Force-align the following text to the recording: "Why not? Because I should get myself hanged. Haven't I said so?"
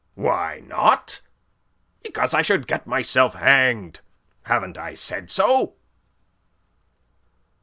"Why 0.15 0.61
not? 0.65 1.21
Because 2.01 2.33
I 2.33 2.41
should 2.41 2.65
get 2.65 2.87
myself 2.87 3.35
hanged. 3.35 3.99
Haven't 4.45 4.75
I 4.79 4.95
said 4.95 5.29
so?" 5.29 5.75